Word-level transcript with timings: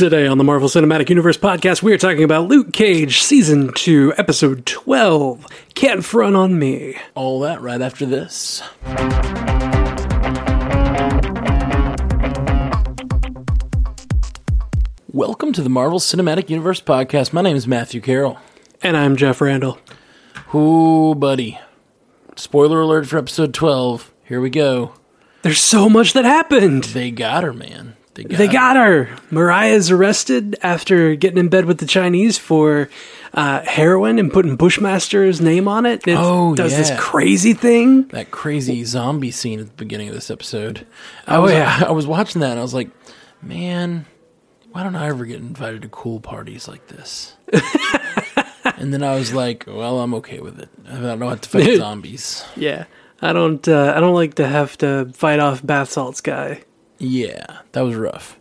Today 0.00 0.26
on 0.26 0.38
the 0.38 0.44
Marvel 0.44 0.66
Cinematic 0.66 1.10
Universe 1.10 1.36
podcast, 1.36 1.82
we 1.82 1.92
are 1.92 1.98
talking 1.98 2.22
about 2.22 2.48
Luke 2.48 2.72
Cage 2.72 3.20
Season 3.20 3.70
2, 3.74 4.14
Episode 4.16 4.64
12 4.64 5.44
Can't 5.74 6.02
Front 6.02 6.36
on 6.36 6.58
Me. 6.58 6.96
All 7.14 7.38
that 7.40 7.60
right 7.60 7.82
after 7.82 8.06
this. 8.06 8.62
Welcome 15.12 15.52
to 15.52 15.60
the 15.60 15.68
Marvel 15.68 15.98
Cinematic 15.98 16.48
Universe 16.48 16.80
podcast. 16.80 17.34
My 17.34 17.42
name 17.42 17.56
is 17.56 17.66
Matthew 17.66 18.00
Carroll. 18.00 18.38
And 18.82 18.96
I'm 18.96 19.16
Jeff 19.16 19.42
Randall. 19.42 19.78
Ooh, 20.54 21.14
buddy. 21.14 21.60
Spoiler 22.36 22.80
alert 22.80 23.06
for 23.06 23.18
episode 23.18 23.52
12. 23.52 24.10
Here 24.24 24.40
we 24.40 24.48
go. 24.48 24.94
There's 25.42 25.60
so 25.60 25.90
much 25.90 26.14
that 26.14 26.24
happened. 26.24 26.84
They 26.84 27.10
got 27.10 27.44
her, 27.44 27.52
man. 27.52 27.98
They 28.28 28.36
got, 28.36 28.38
They 28.38 28.46
her. 28.46 28.52
got 28.52 28.76
her. 28.76 29.08
Mariah's 29.30 29.90
arrested 29.90 30.56
after 30.62 31.14
getting 31.14 31.38
in 31.38 31.48
bed 31.48 31.64
with 31.64 31.78
the 31.78 31.86
Chinese 31.86 32.38
for 32.38 32.88
uh, 33.34 33.60
heroin 33.62 34.18
and 34.18 34.32
putting 34.32 34.56
Bushmaster's 34.56 35.40
name 35.40 35.68
on 35.68 35.86
it. 35.86 36.06
It 36.06 36.16
Oh, 36.18 36.54
does 36.54 36.76
this 36.76 36.90
crazy 36.98 37.52
thing. 37.54 38.08
that 38.08 38.30
crazy 38.30 38.84
zombie 38.84 39.30
scene 39.30 39.60
at 39.60 39.66
the 39.66 39.72
beginning 39.72 40.08
of 40.08 40.14
this 40.14 40.30
episode. 40.30 40.86
I 41.26 41.36
Oh, 41.36 41.42
was, 41.42 41.52
yeah. 41.52 41.84
I 41.88 41.92
was 41.92 42.06
watching 42.06 42.40
that 42.40 42.50
and 42.50 42.58
I 42.58 42.62
was 42.62 42.74
like, 42.74 42.90
man, 43.42 44.06
why 44.72 44.82
don't 44.82 44.96
I 44.96 45.06
ever 45.08 45.24
get 45.24 45.38
invited 45.40 45.82
to 45.82 45.88
cool 45.88 46.20
parties 46.20 46.66
like 46.68 46.86
this? 46.88 47.34
and 48.76 48.92
then 48.92 49.02
I 49.02 49.14
was 49.14 49.32
like, 49.32 49.64
well, 49.66 50.00
I'm 50.00 50.14
okay 50.14 50.40
with 50.40 50.58
it. 50.58 50.68
I 50.88 50.94
don't 51.00 51.20
have 51.22 51.40
to 51.42 51.48
fight 51.48 51.76
zombies. 51.78 52.44
Yeah. 52.56 52.84
I 53.22 53.34
don't. 53.34 53.66
Uh, 53.68 53.92
I 53.94 54.00
don't 54.00 54.14
like 54.14 54.36
to 54.36 54.48
have 54.48 54.78
to 54.78 55.10
fight 55.12 55.40
off 55.40 55.64
bath 55.64 55.90
salts 55.90 56.22
guy. 56.22 56.62
Yeah, 57.00 57.60
that 57.72 57.80
was 57.80 57.96
rough. 57.96 58.38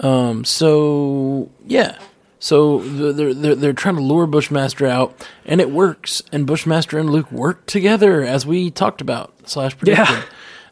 Um, 0.00 0.44
so 0.44 1.48
yeah, 1.64 1.98
so 2.40 2.80
they're 2.80 3.32
they're 3.32 3.54
they're 3.54 3.72
trying 3.72 3.94
to 3.94 4.02
lure 4.02 4.26
Bushmaster 4.26 4.86
out, 4.86 5.26
and 5.46 5.60
it 5.60 5.70
works. 5.70 6.22
And 6.32 6.46
Bushmaster 6.46 6.98
and 6.98 7.08
Luke 7.08 7.30
work 7.30 7.64
together 7.66 8.22
as 8.22 8.44
we 8.44 8.70
talked 8.70 9.00
about 9.00 9.32
slash 9.48 9.78
predicted. 9.78 10.24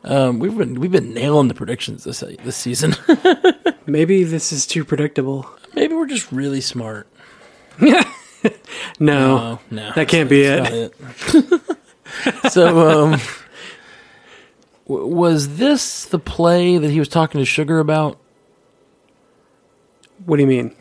Um, 0.02 0.40
we've 0.40 0.56
been 0.56 0.80
we've 0.80 0.90
been 0.90 1.14
nailing 1.14 1.48
the 1.48 1.54
predictions 1.54 2.04
this 2.04 2.20
this 2.20 2.56
season. 2.56 2.96
Maybe 3.86 4.24
this 4.24 4.52
is 4.52 4.66
too 4.66 4.84
predictable. 4.84 5.48
Maybe 5.74 5.94
we're 5.94 6.06
just 6.06 6.30
really 6.32 6.60
smart. 6.60 7.06
No, 8.98 9.38
Oh 9.38 9.58
no, 9.70 9.92
that 9.94 10.08
can't 10.08 10.28
be 10.30 10.42
it. 10.42 10.92
It. 10.96 12.50
so, 12.50 13.04
um, 13.12 13.20
w- 14.90 15.14
was 15.14 15.56
this 15.56 16.04
the 16.04 16.18
play 16.18 16.78
that 16.78 16.90
he 16.90 16.98
was 16.98 17.08
talking 17.08 17.38
to 17.40 17.44
Sugar 17.44 17.78
about? 17.78 18.18
What 20.24 20.36
do 20.36 20.42
you 20.42 20.48
mean? 20.48 20.74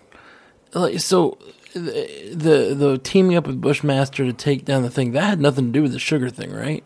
like 0.74 1.00
so 1.00 1.38
the, 1.74 2.30
the 2.34 2.76
the 2.76 2.98
teaming 3.04 3.36
up 3.36 3.48
with 3.48 3.60
Bushmaster 3.60 4.24
to 4.26 4.34
take 4.34 4.66
down 4.66 4.84
the 4.84 4.90
thing 4.90 5.14
that 5.14 5.24
had 5.24 5.40
nothing 5.40 5.68
to 5.68 5.72
do 5.72 5.82
with 5.82 5.94
the 5.94 6.00
sugar 6.00 6.30
thing, 6.30 6.52
right? 6.52 6.84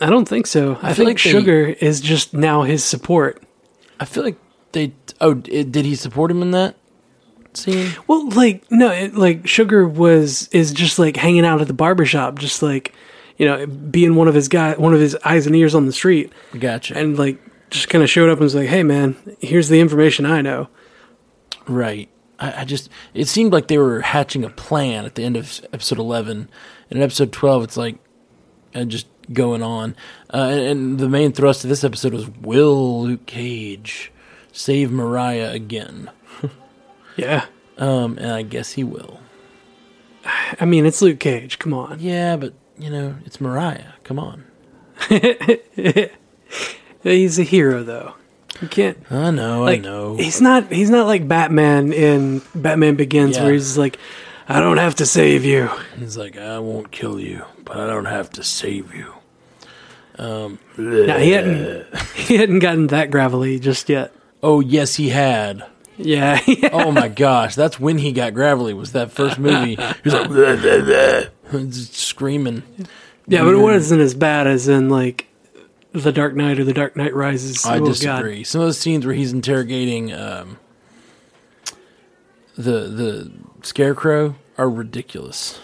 I 0.00 0.10
don't 0.10 0.28
think 0.28 0.46
so. 0.46 0.72
I, 0.82 0.92
feel 0.92 1.06
think 1.06 1.08
like 1.08 1.22
they- 1.22 1.30
Sugar 1.30 1.66
is 1.80 2.00
just 2.00 2.34
now 2.34 2.62
his 2.62 2.84
support. 2.84 3.42
I 3.98 4.04
feel 4.04 4.22
like 4.22 4.36
they 4.72 4.92
oh 5.20 5.42
it, 5.46 5.72
did 5.72 5.84
he 5.86 5.96
support 5.96 6.30
him 6.30 6.40
in 6.42 6.52
that 6.52 6.76
scene? 7.54 7.92
Well, 8.06 8.28
like 8.30 8.62
no, 8.70 8.90
it, 8.92 9.14
like 9.16 9.46
Sugar 9.48 9.88
was 9.88 10.48
is 10.48 10.72
just 10.72 10.98
like 11.00 11.16
hanging 11.16 11.44
out 11.44 11.60
at 11.60 11.66
the 11.66 11.74
barbershop, 11.74 12.38
just 12.38 12.62
like 12.62 12.94
you 13.38 13.46
know, 13.46 13.66
being 13.66 14.14
one 14.16 14.28
of 14.28 14.34
his 14.34 14.48
guy, 14.48 14.74
one 14.74 14.92
of 14.92 15.00
his 15.00 15.16
eyes 15.24 15.46
and 15.46 15.56
ears 15.56 15.74
on 15.74 15.86
the 15.86 15.92
street, 15.92 16.32
Gotcha. 16.58 16.96
and 16.98 17.18
like 17.18 17.38
just 17.70 17.88
kind 17.88 18.02
of 18.04 18.10
showed 18.10 18.28
up 18.28 18.38
and 18.38 18.44
was 18.44 18.54
like, 18.54 18.68
"Hey, 18.68 18.82
man, 18.82 19.16
here's 19.40 19.68
the 19.68 19.80
information 19.80 20.26
I 20.26 20.42
know." 20.42 20.68
right. 21.66 22.08
I, 22.40 22.60
I 22.62 22.64
just 22.64 22.88
it 23.14 23.26
seemed 23.26 23.52
like 23.52 23.68
they 23.68 23.78
were 23.78 24.00
hatching 24.00 24.44
a 24.44 24.50
plan 24.50 25.04
at 25.04 25.14
the 25.16 25.24
end 25.24 25.36
of 25.36 25.60
episode 25.72 25.98
eleven, 25.98 26.48
and 26.90 26.98
in 26.98 27.02
episode 27.02 27.32
twelve, 27.32 27.64
it's 27.64 27.76
like 27.76 27.96
uh, 28.74 28.84
just 28.84 29.06
going 29.32 29.62
on. 29.62 29.94
Uh, 30.32 30.48
and, 30.50 30.60
and 30.60 30.98
the 30.98 31.08
main 31.08 31.32
thrust 31.32 31.64
of 31.64 31.70
this 31.70 31.84
episode 31.84 32.12
was 32.14 32.28
will 32.28 33.02
Luke 33.02 33.26
Cage 33.26 34.12
save 34.52 34.90
Mariah 34.90 35.50
again? 35.52 36.10
Yeah, 37.16 37.46
Um, 37.76 38.16
and 38.18 38.30
I 38.30 38.42
guess 38.42 38.72
he 38.74 38.84
will. 38.84 39.18
I 40.60 40.64
mean, 40.64 40.86
it's 40.86 41.02
Luke 41.02 41.18
Cage. 41.18 41.58
Come 41.58 41.74
on, 41.74 41.98
Yeah, 41.98 42.36
but 42.36 42.54
you 42.78 42.90
know, 42.90 43.16
it's 43.26 43.40
Mariah. 43.40 43.92
Come 44.04 44.18
on. 44.18 44.44
he's 47.02 47.38
a 47.38 47.42
hero 47.42 47.82
though. 47.82 48.14
You 48.60 48.68
can't 48.68 48.98
I 49.10 49.30
know, 49.30 49.62
like 49.62 49.80
I 49.80 49.82
know. 49.82 50.16
he's 50.16 50.40
not 50.40 50.72
he's 50.72 50.90
not 50.90 51.06
like 51.06 51.28
Batman 51.28 51.92
in 51.92 52.42
Batman 52.54 52.96
Begins 52.96 53.36
Yeah. 53.36 53.44
where 53.44 53.52
he's 53.52 53.78
like, 53.78 53.98
"I 54.48 54.58
don't 54.60 54.78
have 54.78 54.96
to 54.96 55.06
save 55.06 55.44
you." 55.44 55.70
He's 55.96 56.16
like, 56.16 56.36
I 56.36 56.58
won't 56.58 56.90
kill 56.90 57.20
you, 57.20 57.44
but 57.64 57.76
I 57.76 57.86
don't 57.86 58.06
have 58.06 58.30
to 58.30 58.42
save 58.42 58.92
you. 58.94 59.12
Um, 60.18 60.58
Now, 60.76 61.18
he 61.18 61.30
hadn't 61.30 61.86
he 62.16 62.36
hadn't 62.36 62.58
gotten 62.58 62.88
that 62.88 63.10
gravelly 63.12 63.60
just 63.60 63.88
yet. 63.88 64.12
oh 64.42 64.58
yes, 64.60 64.96
he 64.96 65.10
had. 65.10 65.64
Yeah, 66.04 66.40
Oh 66.72 66.92
my 66.92 67.08
gosh, 67.08 67.54
that's 67.56 67.80
when 67.80 67.98
he 67.98 68.12
got 68.12 68.32
gravelly. 68.34 68.72
Was 68.72 68.92
that 68.92 69.10
first 69.10 69.38
movie? 69.38 69.74
He 69.74 70.08
was 70.08 70.14
like 70.14 71.72
screaming. 71.72 72.62
yeah, 73.26 73.42
but 73.42 73.54
it 73.54 73.58
wasn't 73.58 74.00
as 74.00 74.14
bad 74.14 74.46
as 74.46 74.68
in 74.68 74.88
like 74.88 75.26
the 75.92 76.12
Dark 76.12 76.36
Knight 76.36 76.60
or 76.60 76.64
the 76.64 76.72
Dark 76.74 76.96
Knight 76.96 77.14
Rises. 77.14 77.66
I 77.66 77.76
Oh, 77.76 77.80
God. 77.80 77.86
disagree. 77.88 78.44
Some 78.44 78.60
of 78.60 78.68
the 78.68 78.74
scenes 78.74 79.04
where 79.06 79.14
he's 79.14 79.32
interrogating 79.32 80.12
um, 80.12 80.58
the 82.56 82.88
the 82.88 83.32
scarecrow 83.62 84.34
are 84.56 84.68
ridiculous. 84.70 85.58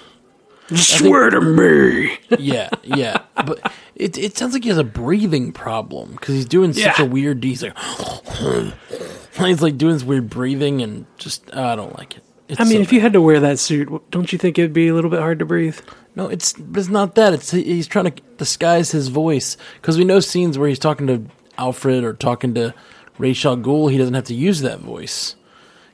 Swear 0.74 1.30
to 1.30 1.40
me. 1.40 2.16
yeah, 2.38 2.70
yeah. 2.82 3.18
But 3.34 3.72
it 3.94 4.16
it 4.16 4.36
sounds 4.38 4.54
like 4.54 4.62
he 4.62 4.68
has 4.70 4.78
a 4.78 4.84
breathing 4.84 5.52
problem 5.52 6.12
because 6.12 6.34
he's 6.34 6.46
doing 6.46 6.72
such 6.72 6.98
Yeah. 6.98 7.04
a 7.04 7.06
weird. 7.08 7.42
He's 7.44 7.62
like, 7.62 7.76
he's 9.38 9.62
like 9.62 9.76
doing 9.78 9.92
this 9.94 10.04
weird 10.04 10.30
breathing 10.30 10.80
and 10.82 11.06
just 11.18 11.54
I 11.54 11.76
don't 11.76 11.96
like 11.98 12.16
it. 12.16 12.24
It's 12.48 12.60
I 12.60 12.64
mean, 12.64 12.74
so 12.74 12.80
if 12.80 12.92
you 12.92 13.00
had 13.00 13.14
to 13.14 13.22
wear 13.22 13.40
that 13.40 13.58
suit, 13.58 13.88
don't 14.10 14.30
you 14.32 14.38
think 14.38 14.58
it'd 14.58 14.72
be 14.74 14.88
a 14.88 14.94
little 14.94 15.10
bit 15.10 15.20
hard 15.20 15.38
to 15.38 15.46
breathe? 15.46 15.78
no, 16.14 16.28
it's 16.28 16.52
but 16.52 16.78
it's 16.80 16.88
not 16.88 17.14
that. 17.16 17.32
It's 17.32 17.50
he's 17.50 17.86
trying 17.86 18.10
to 18.12 18.22
disguise 18.38 18.90
his 18.90 19.08
voice 19.08 19.56
because 19.80 19.98
we 19.98 20.04
know 20.04 20.20
scenes 20.20 20.56
where 20.58 20.68
he's 20.68 20.78
talking 20.78 21.06
to 21.08 21.22
Alfred 21.58 22.04
or 22.04 22.12
talking 22.14 22.54
to 22.54 22.74
Ra's 23.18 23.44
al 23.44 23.56
Ghul. 23.56 23.90
He 23.90 23.98
doesn't 23.98 24.14
have 24.14 24.24
to 24.24 24.34
use 24.34 24.60
that 24.60 24.80
voice 24.80 25.36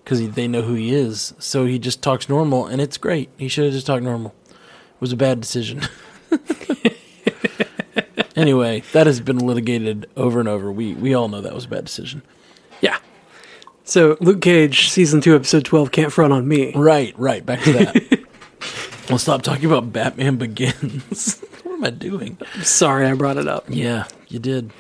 because 0.04 0.28
they 0.32 0.48
know 0.48 0.62
who 0.62 0.74
he 0.74 0.94
is. 0.94 1.34
So 1.38 1.66
he 1.66 1.78
just 1.78 2.02
talks 2.02 2.28
normal, 2.28 2.66
and 2.66 2.80
it's 2.80 2.98
great. 2.98 3.30
He 3.38 3.48
should 3.48 3.64
have 3.64 3.72
just 3.72 3.86
talked 3.86 4.02
normal. 4.02 4.34
Was 5.00 5.12
a 5.12 5.16
bad 5.16 5.40
decision. 5.40 5.82
anyway, 8.36 8.82
that 8.92 9.06
has 9.06 9.20
been 9.20 9.38
litigated 9.38 10.08
over 10.16 10.40
and 10.40 10.48
over. 10.48 10.70
We 10.70 10.94
we 10.94 11.14
all 11.14 11.28
know 11.28 11.40
that 11.40 11.54
was 11.54 11.64
a 11.64 11.68
bad 11.68 11.86
decision. 11.86 12.22
Yeah. 12.80 12.98
So 13.84 14.16
Luke 14.20 14.42
Cage, 14.42 14.90
season 14.90 15.20
two, 15.20 15.34
episode 15.34 15.64
twelve, 15.64 15.90
can't 15.90 16.12
front 16.12 16.32
on 16.32 16.46
me. 16.46 16.72
Right, 16.74 17.14
right. 17.18 17.44
Back 17.44 17.62
to 17.62 17.72
that. 17.72 18.24
we'll 19.08 19.18
stop 19.18 19.42
talking 19.42 19.64
about 19.64 19.92
Batman 19.92 20.36
Begins. 20.36 21.40
what 21.62 21.74
am 21.74 21.84
I 21.84 21.90
doing? 21.90 22.38
Sorry, 22.62 23.06
I 23.06 23.14
brought 23.14 23.36
it 23.36 23.48
up. 23.48 23.64
Yeah, 23.68 24.04
you 24.28 24.38
did. 24.38 24.70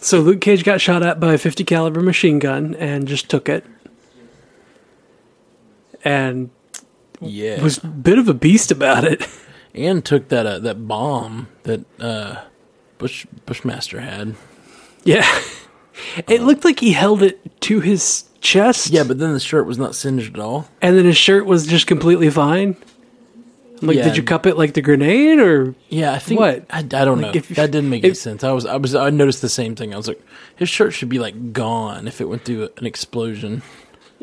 So 0.00 0.20
Luke 0.20 0.40
Cage 0.40 0.64
got 0.64 0.80
shot 0.80 1.02
at 1.02 1.18
by 1.18 1.34
a 1.34 1.38
50 1.38 1.64
caliber 1.64 2.00
machine 2.00 2.38
gun 2.38 2.74
and 2.76 3.08
just 3.08 3.28
took 3.28 3.48
it, 3.48 3.64
and 6.04 6.50
Yeah, 7.20 7.62
was 7.62 7.78
a 7.82 7.86
bit 7.86 8.18
of 8.18 8.28
a 8.28 8.34
beast 8.34 8.70
about 8.70 9.04
it. 9.04 9.26
and 9.74 10.04
took 10.04 10.28
that 10.28 10.46
uh, 10.46 10.58
that 10.60 10.86
bomb 10.88 11.48
that 11.64 11.84
uh, 12.00 12.42
Bush 12.98 13.26
Bushmaster 13.46 14.00
had. 14.00 14.34
Yeah. 15.04 15.26
It 16.28 16.42
looked 16.42 16.64
like 16.64 16.78
he 16.78 16.92
held 16.92 17.24
it 17.24 17.60
to 17.62 17.80
his 17.80 18.22
chest. 18.40 18.90
Yeah, 18.90 19.02
but 19.02 19.18
then 19.18 19.32
the 19.32 19.40
shirt 19.40 19.66
was 19.66 19.78
not 19.78 19.96
singed 19.96 20.34
at 20.34 20.38
all. 20.40 20.68
And 20.80 20.96
then 20.96 21.04
his 21.04 21.16
shirt 21.16 21.44
was 21.44 21.66
just 21.66 21.88
completely 21.88 22.30
fine. 22.30 22.76
I'm 23.82 23.88
like, 23.88 23.96
Yeah. 23.96 24.04
did 24.04 24.16
you 24.16 24.22
cup 24.22 24.46
it 24.46 24.56
like 24.56 24.74
the 24.74 24.80
grenade 24.80 25.40
or 25.40 25.74
Yeah, 25.88 26.12
I 26.12 26.20
think 26.20 26.38
What? 26.38 26.66
I, 26.70 26.78
I 26.78 26.82
don't 26.82 27.20
Like, 27.20 27.34
know. 27.34 27.38
if- 27.38 27.48
that 27.48 27.72
didn't 27.72 27.90
make 27.90 28.04
any 28.04 28.14
sense. 28.14 28.44
I 28.44 28.52
was 28.52 28.64
I 28.64 28.76
was 28.76 28.94
I 28.94 29.10
noticed 29.10 29.42
the 29.42 29.48
same 29.48 29.74
thing. 29.74 29.92
I 29.92 29.96
was 29.96 30.06
like, 30.06 30.24
his 30.54 30.68
shirt 30.68 30.92
should 30.94 31.08
be 31.08 31.18
like 31.18 31.52
gone 31.52 32.06
if 32.06 32.20
it 32.20 32.28
went 32.28 32.44
through 32.44 32.68
an 32.76 32.86
explosion. 32.86 33.62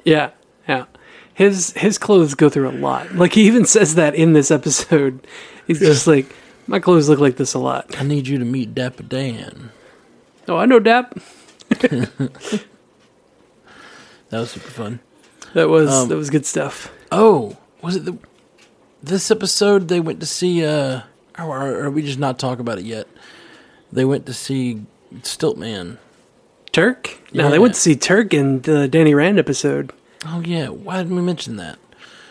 Yeah. 0.05 0.29
His 1.35 1.71
his 1.73 1.97
clothes 1.99 2.33
go 2.33 2.49
through 2.49 2.69
a 2.69 2.71
lot. 2.71 3.13
Like 3.15 3.33
he 3.33 3.43
even 3.45 3.65
says 3.65 3.95
that 3.95 4.15
in 4.15 4.33
this 4.33 4.49
episode. 4.51 5.27
He's 5.67 5.79
just 5.79 6.07
like, 6.07 6.33
my 6.67 6.79
clothes 6.79 7.07
look 7.09 7.19
like 7.19 7.35
this 7.37 7.53
a 7.53 7.59
lot. 7.59 7.95
I 7.99 8.03
need 8.03 8.27
you 8.27 8.37
to 8.39 8.45
meet 8.45 8.73
Dapper 8.73 9.03
Dan. 9.03 9.71
Oh, 10.47 10.57
I 10.57 10.65
know 10.65 10.79
Dap. 10.79 11.17
That 14.29 14.39
was 14.39 14.51
super 14.51 14.69
fun. 14.69 14.99
That 15.53 15.69
was 15.69 15.91
Um, 15.91 16.09
that 16.09 16.15
was 16.17 16.29
good 16.29 16.45
stuff. 16.45 16.91
Oh, 17.11 17.57
was 17.81 17.95
it 17.95 18.05
the 18.05 18.17
this 19.03 19.29
episode 19.29 19.87
they 19.87 19.99
went 19.99 20.19
to 20.19 20.25
see? 20.25 20.65
uh 20.65 21.01
Or 21.37 21.83
are 21.85 21.91
we 21.91 22.01
just 22.01 22.19
not 22.19 22.39
talk 22.39 22.59
about 22.59 22.79
it 22.79 22.85
yet? 22.85 23.07
They 23.91 24.03
went 24.05 24.25
to 24.25 24.33
see 24.33 24.85
Stiltman. 25.21 25.97
Turk? 26.71 27.19
No, 27.33 27.45
Yeah. 27.45 27.49
they 27.51 27.59
went 27.59 27.75
to 27.75 27.79
see 27.79 27.95
Turk 27.95 28.33
in 28.33 28.61
the 28.61 28.87
Danny 28.87 29.13
Rand 29.13 29.37
episode. 29.39 29.93
Oh 30.25 30.41
yeah, 30.45 30.67
why 30.69 30.97
didn't 30.97 31.15
we 31.15 31.21
mention 31.21 31.57
that? 31.57 31.77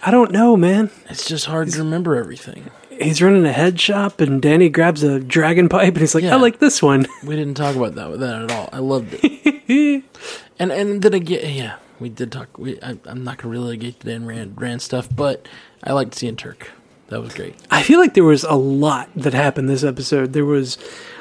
I 0.03 0.11
don't 0.11 0.33
know, 0.33 0.57
man. 0.57 0.91
It's 1.09 1.27
just 1.27 1.47
hard 1.47 1.71
to 1.71 1.79
remember 1.79 2.17
everything. 2.17 2.71
He's 2.91 3.23
running 3.23 3.45
a 3.47 3.53
head 3.53 3.81
shop, 3.81 4.21
and 4.21 4.41
Danny 4.41 4.69
grabs 4.69 5.03
a 5.03 5.19
dragon 5.19 5.69
pipe, 5.69 5.95
and 5.95 5.99
he's 5.99 6.15
like, 6.15 6.25
Yeah. 6.25 6.35
"I 6.35 6.39
like 6.39 6.59
this 6.59 6.83
one." 6.83 7.07
We 7.25 7.37
didn't 7.37 7.55
talk 7.55 7.75
about 7.77 7.95
that 7.95 8.19
that 8.21 8.43
at 8.43 8.51
all. 8.53 8.69
I 8.73 8.79
loved 8.79 9.17
it. 9.23 10.05
and 10.59 10.71
and 10.73 11.03
then 11.03 11.15
again, 11.15 11.55
yeah, 11.55 11.77
we 12.01 12.09
did 12.09 12.31
talk. 12.33 12.59
We 12.59 12.81
I, 12.83 12.99
I'm 13.07 13.25
not 13.25 13.39
gonna 13.39 13.53
really 13.53 13.77
get 13.77 14.01
to 14.01 14.07
Dan 14.07 14.27
Rand, 14.27 14.61
Rand 14.61 14.83
stuff, 14.83 15.09
but 15.15 15.47
I 15.83 15.93
liked 15.93 16.15
seeing 16.15 16.37
Turk. 16.37 16.71
That 17.09 17.21
was 17.21 17.35
great. 17.35 17.55
I 17.71 17.83
feel 17.83 18.01
like 18.01 18.15
there 18.15 18.25
was 18.25 18.45
a 18.45 18.55
lot 18.55 19.09
that 19.15 19.35
happened 19.35 19.69
this 19.69 19.85
episode. 19.85 20.33
There 20.33 20.45
was 20.45 20.79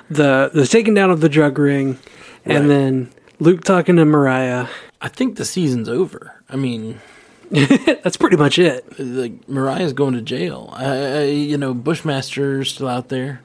the 0.10 0.50
the 0.54 0.66
taking 0.68 0.94
down 0.94 1.10
of 1.12 1.22
the 1.22 1.30
drug 1.30 1.58
ring, 1.58 2.00
and 2.46 2.60
Right. 2.62 2.68
then 2.68 3.10
Luke 3.40 3.64
talking 3.64 3.96
to 3.98 4.06
Mariah. 4.06 4.68
I 5.02 5.10
think 5.10 5.36
the 5.38 5.46
season's 5.46 5.90
over. 5.90 6.33
I 6.54 6.56
mean, 6.56 7.02
That's 7.52 8.16
pretty 8.18 8.38
much 8.38 8.58
it. 8.58 8.98
like 9.00 9.48
Mariah's 9.50 9.92
going 9.94 10.14
to 10.14 10.22
jail. 10.22 10.70
I, 10.74 10.86
I, 10.86 11.24
you 11.26 11.58
know, 11.58 11.74
Bushmaster's 11.74 12.72
still 12.72 12.88
out 12.88 13.10
there. 13.10 13.42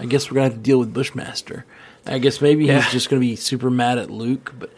I 0.00 0.06
guess 0.06 0.30
we're 0.30 0.36
gonna 0.36 0.44
have 0.48 0.54
to 0.54 0.58
deal 0.60 0.78
with 0.78 0.92
Bushmaster. 0.94 1.64
I 2.06 2.18
guess 2.18 2.40
maybe 2.40 2.66
Yeah. 2.66 2.80
he's 2.82 2.92
just 2.92 3.08
gonna 3.10 3.20
be 3.20 3.34
super 3.36 3.70
mad 3.70 3.98
at 3.98 4.10
Luke, 4.10 4.54
but 4.58 4.70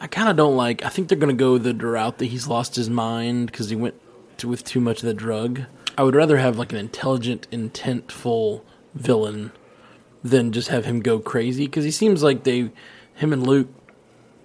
I 0.00 0.06
kind 0.06 0.28
of 0.28 0.36
don't 0.36 0.56
like. 0.56 0.84
I 0.84 0.88
think 0.90 1.08
they're 1.08 1.18
gonna 1.18 1.32
go 1.32 1.58
the 1.58 1.74
route 1.74 2.18
that 2.18 2.26
he's 2.26 2.46
lost 2.46 2.76
his 2.76 2.90
mind 2.90 3.46
because 3.50 3.70
he 3.70 3.76
went 3.76 3.94
to, 4.38 4.48
with 4.48 4.64
too 4.64 4.80
much 4.80 4.98
of 5.02 5.06
the 5.06 5.14
drug. 5.14 5.62
I 5.96 6.02
would 6.02 6.14
rather 6.14 6.36
have 6.38 6.58
like 6.58 6.72
an 6.72 6.78
intelligent, 6.78 7.46
intentful 7.50 8.62
villain 8.94 9.52
than 10.22 10.52
just 10.52 10.68
have 10.68 10.84
him 10.84 11.00
go 11.00 11.18
crazy 11.20 11.66
because 11.66 11.84
he 11.84 11.90
seems 11.90 12.22
like 12.22 12.44
they, 12.44 12.70
him 13.14 13.32
and 13.32 13.46
Luke, 13.46 13.68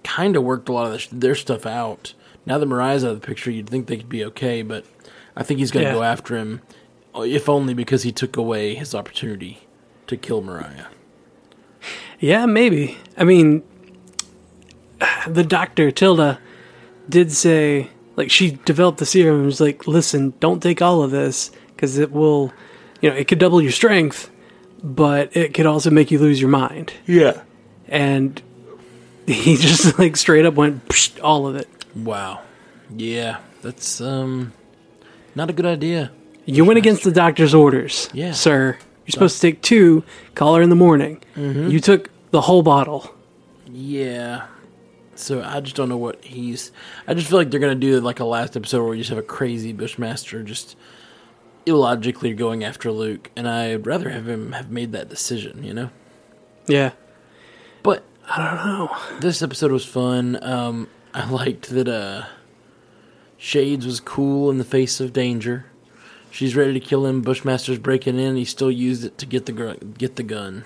kind 0.04 0.34
of 0.36 0.42
worked 0.44 0.68
a 0.68 0.72
lot 0.72 0.86
of 0.86 0.92
their, 1.10 1.18
their 1.20 1.34
stuff 1.34 1.66
out. 1.66 2.14
Now 2.46 2.58
that 2.58 2.66
Mariah's 2.66 3.04
out 3.04 3.12
of 3.12 3.20
the 3.20 3.26
picture, 3.26 3.50
you'd 3.50 3.68
think 3.70 3.86
they 3.86 3.96
could 3.96 4.08
be 4.08 4.24
okay, 4.26 4.62
but 4.62 4.84
I 5.36 5.42
think 5.42 5.60
he's 5.60 5.70
going 5.70 5.84
to 5.84 5.90
Yeah. 5.92 5.96
go 5.96 6.02
after 6.02 6.36
him, 6.36 6.60
uh, 7.16 7.22
if 7.22 7.48
only 7.48 7.74
because 7.74 8.02
he 8.02 8.12
took 8.12 8.36
away 8.36 8.74
his 8.74 8.94
opportunity 8.94 9.60
to 10.08 10.16
kill 10.16 10.42
Mariah. 10.42 10.86
Yeah, 12.18 12.46
maybe. 12.46 12.98
I 13.16 13.24
mean, 13.24 13.62
the 15.26 15.44
doctor 15.44 15.90
Tilda 15.90 16.38
did 17.08 17.32
say 17.32 17.88
like 18.16 18.30
she 18.30 18.58
developed 18.64 18.98
the 18.98 19.06
serum 19.06 19.36
and 19.38 19.46
was 19.46 19.60
like, 19.60 19.86
"Listen, 19.86 20.34
don't 20.40 20.62
take 20.62 20.82
all 20.82 21.02
of 21.02 21.10
this 21.10 21.50
because 21.74 21.98
it 21.98 22.12
will, 22.12 22.52
you 23.00 23.08
know, 23.10 23.16
it 23.16 23.26
could 23.28 23.38
double 23.38 23.60
your 23.62 23.72
strength, 23.72 24.30
but 24.82 25.34
it 25.36 25.54
could 25.54 25.66
also 25.66 25.90
make 25.90 26.10
you 26.10 26.18
lose 26.18 26.40
your 26.40 26.50
mind." 26.50 26.92
Yeah. 27.06 27.42
And 27.88 28.40
he 29.26 29.56
just 29.56 29.98
like 29.98 30.16
straight 30.16 30.44
up 30.44 30.54
went 30.54 30.86
Psh, 30.88 31.18
all 31.22 31.46
of 31.46 31.56
it. 31.56 31.68
Wow. 31.96 32.42
Yeah, 32.94 33.38
that's 33.62 34.00
um, 34.00 34.52
not 35.34 35.50
a 35.50 35.52
good 35.52 35.66
idea. 35.66 36.10
You 36.44 36.64
went 36.64 36.78
against 36.78 37.04
the 37.04 37.12
doctor's 37.12 37.54
orders, 37.54 38.08
Yeah. 38.12 38.32
sir. 38.32 38.76
You're 39.06 39.12
supposed 39.12 39.36
to 39.36 39.40
take 39.40 39.62
two. 39.62 40.04
Call 40.34 40.54
her 40.56 40.62
in 40.62 40.70
the 40.70 40.76
morning. 40.76 41.22
You 41.36 41.80
took 41.80 42.08
the 42.30 42.40
whole 42.42 42.62
bottle. 42.62 43.14
Yeah. 43.66 44.46
So 45.14 45.42
I 45.42 45.60
just 45.60 45.76
don't 45.76 45.88
know 45.88 45.96
what 45.96 46.24
he's. 46.24 46.72
I 47.06 47.14
just 47.14 47.28
feel 47.28 47.38
like 47.38 47.50
they're 47.50 47.60
gonna 47.60 47.74
do 47.74 48.00
like 48.00 48.20
a 48.20 48.24
last 48.24 48.56
episode 48.56 48.80
where 48.82 48.90
we 48.90 48.98
just 48.98 49.10
have 49.10 49.18
a 49.18 49.22
crazy 49.22 49.72
Bushmaster 49.72 50.42
just 50.42 50.76
illogically 51.66 52.32
going 52.32 52.64
after 52.64 52.90
Luke, 52.90 53.30
and 53.36 53.48
I'd 53.48 53.86
rather 53.86 54.10
have 54.10 54.28
him 54.28 54.52
have 54.52 54.70
made 54.70 54.92
that 54.92 55.08
decision, 55.08 55.62
you 55.62 55.74
know. 55.74 55.90
Yeah. 56.66 56.92
But 57.82 58.04
I 58.28 58.38
don't 58.56 58.66
know. 58.66 58.96
this 59.20 59.42
episode 59.42 59.70
was 59.72 59.84
fun. 59.84 60.38
Um, 60.42 60.88
I 61.14 61.28
liked 61.28 61.68
that 61.70 61.88
uh, 61.88 62.26
Shades 63.36 63.84
was 63.86 64.00
cool 64.00 64.50
in 64.50 64.58
the 64.58 64.64
face 64.64 65.00
of 65.00 65.12
danger. 65.12 65.66
She's 66.30 66.56
ready 66.56 66.72
to 66.72 66.80
kill 66.80 67.04
him. 67.06 67.20
Bushmaster's 67.20 67.78
breaking 67.78 68.18
in. 68.18 68.36
He 68.36 68.44
still 68.46 68.70
used 68.70 69.04
it 69.04 69.18
to 69.18 69.26
get 69.26 69.44
the 69.46 69.52
gr- 69.52 69.84
get 69.98 70.16
the 70.16 70.22
gun, 70.22 70.64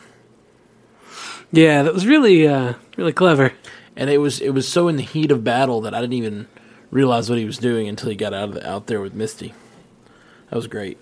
Yeah, 1.51 1.83
that 1.83 1.93
was 1.93 2.07
really, 2.07 2.47
uh, 2.47 2.75
really 2.97 3.13
clever. 3.13 3.53
and 3.97 4.09
it 4.09 4.19
was 4.19 4.41
it 4.41 4.51
was 4.51 4.69
so 4.69 4.87
in 4.89 4.97
the 4.97 5.03
heat 5.03 5.31
of 5.33 5.43
battle 5.43 5.81
that 5.81 5.95
I 5.95 6.01
didn't 6.01 6.13
even 6.15 6.47
realize 6.93 7.29
what 7.29 7.39
he 7.41 7.45
was 7.45 7.59
doing 7.59 7.89
until 7.89 8.11
he 8.11 8.15
got 8.17 8.33
out 8.33 8.51
of 8.51 8.55
the, 8.55 8.69
out 8.69 8.87
there 8.87 9.01
with 9.01 9.15
Misty. 9.15 9.55
That 10.51 10.57
was 10.57 10.69
great. 10.69 10.99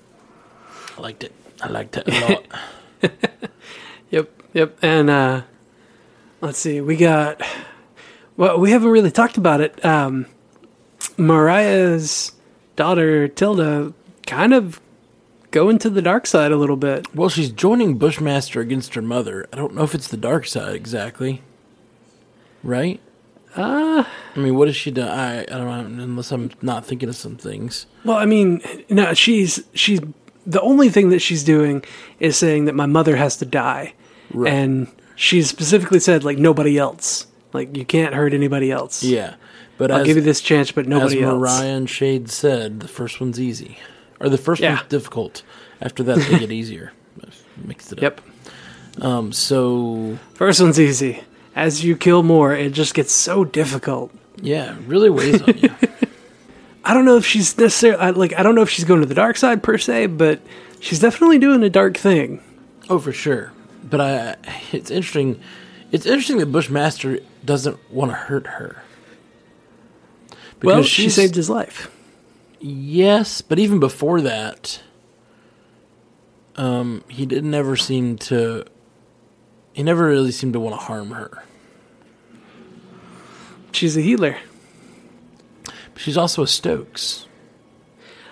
I 0.97 1.01
liked 1.03 1.25
it. 1.25 1.33
I 1.61 1.69
liked 1.69 1.97
it 1.99 2.09
a 2.09 2.21
lot. 2.33 2.47
Yep, 4.11 4.43
yep. 4.55 4.79
And 4.81 5.11
uh 5.11 5.43
let's 6.41 6.59
see, 6.59 6.81
we 6.81 6.97
got 6.97 7.43
well, 8.37 8.59
we 8.59 8.71
haven't 8.71 8.91
really 8.91 9.11
talked 9.11 9.37
about 9.37 9.61
it. 9.61 9.85
Um 9.85 10.27
Mariah's 11.17 12.33
daughter 12.77 13.29
Tilda 13.29 13.93
kind 14.27 14.53
of 14.55 14.81
going 15.51 15.79
to 15.79 15.91
the 15.91 16.03
dark 16.03 16.27
side 16.27 16.51
a 16.51 16.57
little 16.57 16.77
bit. 16.77 17.15
well, 17.15 17.29
she's 17.29 17.51
joining 17.51 17.97
Bushmaster 17.97 18.61
against 18.61 18.95
her 18.95 19.03
mother. 19.03 19.47
I 19.53 19.57
don't 19.57 19.75
know 19.75 19.85
if 19.85 19.95
it's 19.95 20.09
the 20.09 20.17
dark 20.17 20.47
side 20.47 20.75
exactly. 20.75 21.43
Right? 22.63 23.01
Uh 23.57 24.05
I 24.35 24.39
mean, 24.41 24.57
what 24.57 24.67
has 24.69 24.75
she 24.77 24.91
done? 24.91 25.09
I, 25.09 25.43
I 25.43 25.45
don't 25.45 25.97
know, 25.97 26.03
unless 26.03 26.33
I'm 26.33 26.51
not 26.61 26.85
thinking 26.85 27.09
of 27.09 27.15
some 27.17 27.37
things. 27.37 27.87
well, 28.05 28.17
I 28.17 28.25
mean, 28.27 28.61
no, 28.91 29.15
she's 29.15 29.63
she's 29.75 30.01
the 30.47 30.61
only 30.61 30.89
thing 30.91 31.09
that 31.11 31.21
she's 31.21 31.45
doing 31.45 31.85
is 32.19 32.37
saying 32.37 32.65
that 32.65 32.75
my 32.75 32.87
mother 32.87 33.17
has 33.17 33.37
to 33.39 33.45
die. 33.47 33.95
Right. 34.33 34.53
And 34.53 34.89
she 35.15 35.43
specifically 35.43 36.01
said 36.01 36.25
like 36.25 36.39
nobody 36.39 36.77
else. 36.79 37.27
Like 37.55 37.77
you 37.77 37.85
can't 37.87 38.15
hurt 38.15 38.35
anybody 38.35 38.71
else. 38.71 39.03
Yeah, 39.03 39.37
but 39.79 39.91
I'll 39.91 40.01
as, 40.01 40.07
give 40.07 40.17
you 40.17 40.23
this 40.23 40.41
chance, 40.43 40.71
but 40.73 40.83
as 40.85 40.89
nobody 40.89 41.23
else. 41.23 41.39
Mariah 41.41 41.77
and 41.77 41.89
Shade 41.89 42.29
said, 42.29 42.81
the 42.81 42.89
first 42.89 43.21
one's 43.21 43.41
easy, 43.41 43.79
or 44.21 44.29
the 44.29 44.37
first 44.39 44.61
Yeah. 44.61 44.75
one's 44.77 44.89
difficult. 44.89 45.43
After 45.81 46.03
that, 46.03 46.19
they 46.19 46.39
get 46.41 46.51
easier. 46.61 46.93
Mixed 47.57 47.93
it 47.93 48.03
up. 48.03 48.21
Yep. 48.99 49.05
Um. 49.05 49.33
So 49.33 50.19
First 50.35 50.61
one's 50.61 50.79
easy. 50.81 51.23
As 51.57 51.85
you 51.85 51.97
kill 51.97 52.23
more, 52.25 52.53
it 52.55 52.73
just 52.73 52.95
gets 52.95 53.13
so 53.13 53.45
difficult. 53.45 54.13
yeah, 54.43 54.77
really 54.89 55.09
weighs 55.09 55.41
on 55.41 55.57
you. 55.57 55.71
I 56.85 56.93
don't 56.93 57.05
know 57.05 57.17
if 57.17 57.25
she's 57.25 57.57
necessarily 57.57 58.13
like 58.13 58.35
I 58.39 58.43
don't 58.43 58.55
know 58.57 58.63
if 58.63 58.69
she's 58.71 58.85
going 58.85 59.01
to 59.01 59.07
the 59.07 59.15
dark 59.15 59.37
side 59.37 59.63
per 59.63 59.79
se, 59.79 60.07
but 60.09 60.41
she's 60.81 60.99
definitely 60.99 61.39
doing 61.39 61.63
a 61.63 61.71
dark 61.71 61.97
thing. 61.97 62.43
Oh, 62.91 62.99
for 62.99 63.13
sure. 63.13 63.53
But 63.89 64.01
I, 64.01 64.37
it's 64.73 64.91
interesting. 64.91 65.41
It's 65.93 66.07
interesting 66.07 66.39
that 66.39 66.47
Bushmaster 66.47 67.21
doesn't 67.45 67.79
want 67.91 68.11
to 68.11 68.17
hurt 68.17 68.47
her. 68.47 68.83
well, 70.63 70.77
Because 70.77 70.89
she 70.89 71.09
saved 71.11 71.35
his 71.35 71.51
life. 71.51 71.91
Yes, 72.61 73.43
but 73.43 73.59
even 73.59 73.79
before 73.79 74.21
that, 74.23 74.81
um, 76.57 77.05
he 77.09 77.27
did 77.27 77.45
never 77.45 77.77
seem 77.77 78.17
to. 78.19 78.65
He 79.73 79.83
never 79.83 80.07
really 80.07 80.31
seemed 80.33 80.53
to 80.53 80.61
want 80.61 80.75
to 80.75 80.81
harm 80.81 81.11
her. 81.11 81.45
She's 83.73 83.97
a 83.97 84.01
healer. 84.01 84.37
She's 85.97 86.17
also 86.17 86.43
a 86.43 86.47
Stokes. 86.47 87.27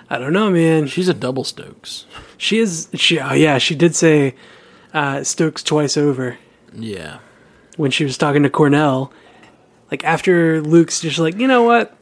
I 0.08 0.18
don't 0.18 0.32
know, 0.32 0.50
man. 0.50 0.86
She's 0.86 1.08
a 1.08 1.14
double 1.14 1.44
Stokes. 1.44 2.06
She 2.38 2.58
is. 2.58 2.88
She. 2.94 3.18
Oh 3.18 3.34
yeah, 3.34 3.58
she 3.58 3.74
did 3.74 3.94
say 3.94 4.34
uh, 4.94 5.24
Stokes 5.24 5.62
twice 5.62 5.96
over 5.96 6.38
Yeah. 6.74 7.18
When 7.76 7.90
she 7.90 8.04
was 8.04 8.18
talking 8.18 8.42
to 8.42 8.50
Cornell. 8.50 9.12
Like 9.90 10.04
after 10.04 10.60
Luke's 10.62 11.00
just 11.00 11.18
like, 11.18 11.38
you 11.38 11.46
know 11.46 11.62
what? 11.62 11.96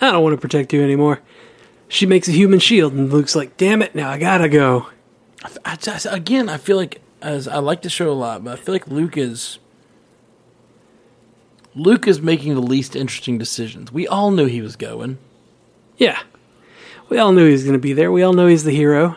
I 0.00 0.10
don't 0.12 0.22
want 0.22 0.34
to 0.34 0.40
protect 0.40 0.72
you 0.72 0.82
anymore. 0.82 1.20
She 1.88 2.06
makes 2.06 2.28
a 2.28 2.32
human 2.32 2.60
shield, 2.60 2.92
and 2.92 3.12
Luke's 3.12 3.34
like, 3.34 3.56
"Damn 3.56 3.82
it! 3.82 3.94
Now 3.94 4.10
I 4.10 4.18
gotta 4.18 4.48
go." 4.48 4.86
I 5.64 5.76
just, 5.76 6.06
again, 6.08 6.48
I 6.48 6.56
feel 6.56 6.76
like 6.76 7.00
as 7.20 7.48
I 7.48 7.58
like 7.58 7.82
the 7.82 7.90
show 7.90 8.10
a 8.10 8.14
lot, 8.14 8.44
but 8.44 8.58
I 8.58 8.62
feel 8.62 8.74
like 8.74 8.86
Luke 8.86 9.16
is 9.16 9.58
Luke 11.74 12.06
is 12.06 12.20
making 12.20 12.54
the 12.54 12.60
least 12.60 12.96
interesting 12.96 13.38
decisions. 13.38 13.92
We 13.92 14.06
all 14.06 14.30
knew 14.30 14.46
he 14.46 14.60
was 14.60 14.76
going. 14.76 15.18
Yeah. 15.96 16.18
We 17.08 17.18
all 17.18 17.32
knew 17.32 17.46
he 17.46 17.52
was 17.52 17.62
going 17.62 17.74
to 17.74 17.78
be 17.78 17.92
there. 17.92 18.10
We 18.10 18.22
all 18.22 18.32
know 18.32 18.46
he's 18.46 18.64
the 18.64 18.74
hero. 18.74 19.16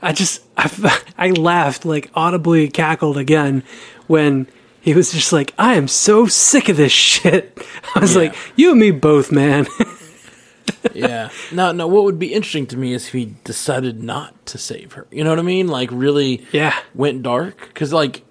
I 0.00 0.12
just, 0.12 0.42
I, 0.56 1.02
I 1.18 1.30
laughed, 1.30 1.84
like 1.84 2.10
audibly 2.14 2.68
cackled 2.68 3.16
again 3.16 3.64
when 4.06 4.46
he 4.80 4.94
was 4.94 5.12
just 5.12 5.32
like, 5.32 5.52
I 5.58 5.74
am 5.74 5.88
so 5.88 6.26
sick 6.26 6.68
of 6.68 6.76
this 6.76 6.92
shit. 6.92 7.58
I 7.94 8.00
was 8.00 8.14
Yeah. 8.14 8.20
like, 8.22 8.36
you 8.56 8.70
and 8.70 8.80
me 8.80 8.90
both, 8.90 9.30
man. 9.32 9.66
yeah. 10.94 11.30
Now, 11.52 11.72
now, 11.72 11.86
what 11.86 12.04
would 12.04 12.18
be 12.18 12.32
interesting 12.32 12.66
to 12.68 12.76
me 12.76 12.92
is 12.92 13.06
if 13.08 13.12
he 13.12 13.34
decided 13.44 14.02
not 14.02 14.46
to 14.46 14.58
save 14.58 14.92
her. 14.92 15.06
You 15.10 15.24
know 15.24 15.30
what 15.30 15.38
I 15.38 15.42
mean? 15.42 15.68
Like, 15.68 15.90
really 15.92 16.46
yeah. 16.52 16.78
went 16.94 17.22
dark. 17.22 17.68
Because, 17.68 17.92
like, 17.92 18.22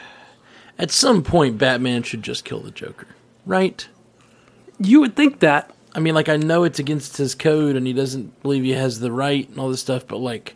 at 0.78 0.90
some 0.90 1.22
point, 1.22 1.58
Batman 1.58 2.02
should 2.02 2.22
just 2.22 2.44
kill 2.44 2.60
the 2.60 2.70
Joker, 2.70 3.08
right? 3.44 3.86
You 4.78 5.00
would 5.00 5.16
think 5.16 5.40
that. 5.40 5.72
I 5.94 5.98
mean, 6.00 6.14
like, 6.14 6.28
I 6.28 6.36
know 6.36 6.64
it's 6.64 6.78
against 6.78 7.16
his 7.16 7.34
code 7.34 7.74
and 7.74 7.86
he 7.86 7.94
doesn't 7.94 8.42
believe 8.42 8.64
he 8.64 8.72
has 8.72 9.00
the 9.00 9.10
right 9.10 9.48
and 9.48 9.58
all 9.58 9.70
this 9.70 9.80
stuff, 9.80 10.06
but, 10.06 10.18
like, 10.18 10.54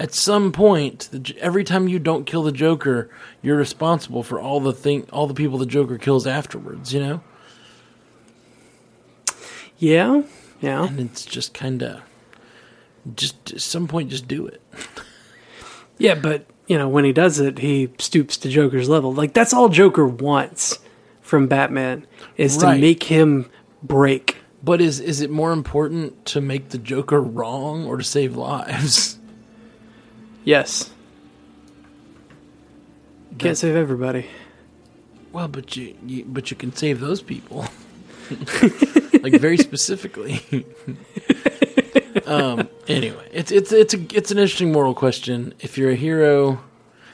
at 0.00 0.14
some 0.14 0.50
point, 0.50 1.10
the, 1.12 1.36
every 1.40 1.62
time 1.62 1.86
you 1.86 1.98
don't 1.98 2.24
kill 2.24 2.42
the 2.42 2.52
Joker, 2.52 3.10
you're 3.42 3.58
responsible 3.58 4.22
for 4.22 4.40
all 4.40 4.58
the 4.58 4.72
thing, 4.72 5.06
all 5.12 5.26
the 5.26 5.34
people 5.34 5.58
the 5.58 5.66
Joker 5.66 5.98
kills 5.98 6.26
afterwards. 6.26 6.94
You 6.94 7.00
know? 7.00 7.20
Yeah, 9.76 10.22
yeah. 10.60 10.86
and 10.86 11.00
it's 11.00 11.26
just 11.26 11.52
kind 11.52 11.82
of 11.82 12.00
just 13.14 13.52
at 13.52 13.60
some 13.60 13.86
point 13.86 14.10
just 14.10 14.26
do 14.26 14.46
it. 14.46 14.62
Yeah, 15.98 16.14
but 16.14 16.46
you 16.66 16.78
know, 16.78 16.88
when 16.88 17.04
he 17.04 17.12
does 17.12 17.40
it, 17.40 17.58
he 17.58 17.90
stoops 17.98 18.38
to 18.38 18.48
Joker's 18.48 18.88
level. 18.88 19.12
Like 19.12 19.34
that's 19.34 19.52
all 19.52 19.68
Joker 19.68 20.06
wants 20.06 20.78
from 21.20 21.46
Batman 21.46 22.06
is 22.38 22.56
to 22.56 22.74
make 22.74 23.02
him 23.02 23.50
break. 23.82 24.38
But 24.62 24.80
is 24.80 24.98
is 24.98 25.20
it 25.20 25.28
more 25.28 25.52
important 25.52 26.24
to 26.24 26.40
make 26.40 26.70
the 26.70 26.78
Joker 26.78 27.20
wrong 27.20 27.84
or 27.84 27.98
to 27.98 28.02
save 28.02 28.34
lives? 28.34 29.18
Yes. 30.44 30.90
Can't 33.38 33.56
save 33.56 33.76
everybody. 33.76 34.26
Well, 35.32 35.48
but 35.48 35.76
you, 35.76 35.96
you 36.04 36.24
but 36.24 36.50
you 36.50 36.56
can 36.56 36.74
save 36.74 37.00
those 37.00 37.22
people, 37.22 37.66
like 39.22 39.40
very 39.40 39.56
specifically. 39.56 40.66
um. 42.26 42.68
Anyway, 42.88 43.28
it's 43.32 43.52
it's 43.52 43.70
it's 43.70 43.94
a 43.94 43.98
it's 44.12 44.32
an 44.32 44.38
interesting 44.38 44.72
moral 44.72 44.94
question. 44.94 45.54
If 45.60 45.78
you're 45.78 45.90
a 45.90 45.94
hero, 45.94 46.60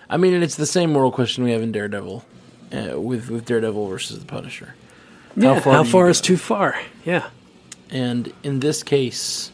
I 0.08 0.16
mean, 0.16 0.42
it's 0.42 0.56
the 0.56 0.66
same 0.66 0.92
moral 0.92 1.12
question 1.12 1.44
we 1.44 1.52
have 1.52 1.60
in 1.60 1.72
Daredevil, 1.72 2.24
uh, 2.72 3.00
with 3.00 3.28
with 3.28 3.44
Daredevil 3.44 3.86
versus 3.86 4.18
the 4.18 4.24
Punisher. 4.24 4.74
Yeah, 5.36 5.60
far 5.60 5.74
how 5.74 5.82
do 5.82 5.88
you 5.88 5.92
far 5.92 6.04
go? 6.04 6.10
is 6.10 6.20
too 6.22 6.38
far? 6.38 6.80
Yeah. 7.04 7.28
And 7.90 8.32
in 8.42 8.60
this 8.60 8.82
case, 8.82 9.52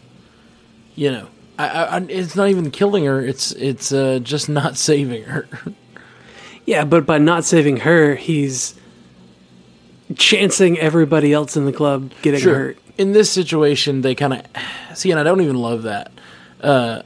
you 0.94 1.10
know, 1.10 1.28
I, 1.58 1.66
I, 1.66 1.98
it's 2.08 2.34
not 2.34 2.48
even 2.48 2.70
killing 2.70 3.04
her. 3.04 3.20
It's 3.20 3.52
it's 3.52 3.92
uh, 3.92 4.20
just 4.22 4.48
not 4.48 4.76
saving 4.88 5.24
her. 5.24 5.48
Yeah, 6.64 6.84
but 6.84 7.06
by 7.06 7.18
not 7.18 7.44
saving 7.44 7.78
her, 7.78 8.14
he's 8.14 8.74
chancing 10.16 10.78
everybody 10.78 11.32
else 11.32 11.56
in 11.56 11.64
the 11.64 11.72
club 11.72 12.12
getting 12.22 12.40
hurt. 12.40 12.78
In 12.98 13.12
this 13.12 13.30
situation, 13.30 14.02
they 14.02 14.14
kind 14.14 14.34
of 14.34 14.42
see, 14.96 15.10
and 15.10 15.18
I 15.18 15.22
don't 15.22 15.40
even 15.40 15.56
love 15.56 15.82
that. 15.82 16.12
Uh, 16.60 17.02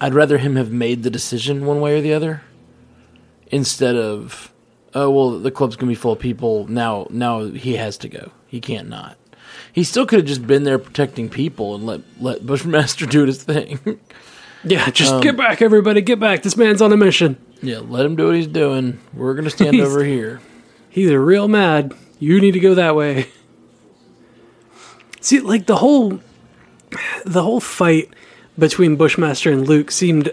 I'd 0.00 0.14
rather 0.14 0.38
him 0.38 0.56
have 0.56 0.70
made 0.70 1.02
the 1.02 1.10
decision 1.10 1.64
one 1.66 1.80
way 1.80 1.98
or 1.98 2.00
the 2.00 2.12
other, 2.12 2.42
instead 3.48 3.96
of, 3.96 4.52
oh 4.94 5.10
well, 5.10 5.38
the 5.38 5.50
club's 5.50 5.76
gonna 5.76 5.90
be 5.90 5.94
full 5.94 6.12
of 6.12 6.18
people 6.18 6.66
now. 6.68 7.06
Now 7.10 7.44
he 7.44 7.76
has 7.76 7.98
to 7.98 8.08
go. 8.08 8.32
He 8.46 8.60
can't 8.60 8.88
not. 8.88 9.16
He 9.76 9.84
still 9.84 10.06
could 10.06 10.20
have 10.20 10.26
just 10.26 10.46
been 10.46 10.64
there 10.64 10.78
protecting 10.78 11.28
people 11.28 11.74
and 11.74 11.84
let 11.84 12.00
let 12.18 12.46
Bushmaster 12.46 13.04
do 13.06 13.26
his 13.26 13.42
thing. 13.42 13.78
Yeah, 14.64 14.90
just 14.90 15.12
Um, 15.12 15.20
get 15.20 15.36
back, 15.36 15.60
everybody, 15.62 16.00
get 16.00 16.18
back. 16.18 16.42
This 16.42 16.56
man's 16.56 16.82
on 16.82 16.92
a 16.92 16.96
mission. 16.96 17.36
yeah, 17.62 17.78
let 17.86 18.04
him 18.04 18.16
do 18.16 18.26
what 18.26 18.34
he's 18.36 18.46
doing. 18.48 18.98
We're 19.14 19.34
gonna 19.34 19.50
stand 19.50 19.78
over 19.80 20.02
here. 20.02 20.40
He's 20.88 21.10
a 21.10 21.20
real 21.20 21.46
mad. 21.46 21.92
You 22.18 22.40
need 22.40 22.52
to 22.52 22.58
go 22.60 22.74
that 22.74 22.96
way. 22.96 23.28
See, 25.20 25.40
like 25.40 25.66
the 25.66 25.76
whole 25.76 26.20
the 27.24 27.42
whole 27.42 27.60
fight 27.60 28.08
between 28.58 28.96
Bushmaster 28.96 29.52
and 29.52 29.68
Luke 29.68 29.90
seemed 29.90 30.30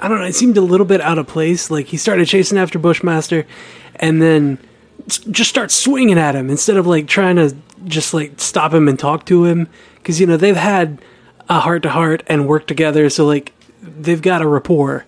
I 0.00 0.08
don't 0.08 0.18
know, 0.18 0.24
it 0.26 0.34
seemed 0.34 0.56
a 0.56 0.60
little 0.62 0.86
bit 0.86 1.00
out 1.00 1.18
of 1.18 1.26
place. 1.26 1.70
Like 1.70 1.86
he 1.86 1.96
started 1.96 2.26
chasing 2.26 2.56
after 2.56 2.78
Bushmaster 2.78 3.46
and 3.96 4.22
then 4.22 4.58
just 5.08 5.50
starts 5.50 5.74
swinging 5.74 6.18
at 6.18 6.34
him 6.34 6.50
instead 6.50 6.76
of 6.76 6.86
like 6.86 7.06
trying 7.06 7.36
to 7.36 7.54
just 7.84 8.14
like 8.14 8.40
stop 8.40 8.72
him 8.72 8.88
and 8.88 8.98
talk 8.98 9.24
to 9.26 9.44
him 9.44 9.68
cuz 10.04 10.20
you 10.20 10.26
know, 10.26 10.36
they've 10.36 10.56
had 10.56 11.00
a 11.48 11.60
heart 11.60 11.82
to 11.82 11.90
heart 11.90 12.22
and 12.26 12.46
work 12.46 12.66
together 12.66 13.08
so 13.10 13.26
like 13.26 13.52
they've 13.82 14.22
got 14.22 14.42
a 14.42 14.46
rapport 14.46 15.06